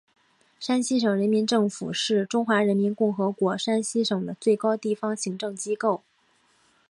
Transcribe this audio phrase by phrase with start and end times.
[0.59, 6.01] 山西省人民政府是中华人民共和国山西省的最高地方行政机构。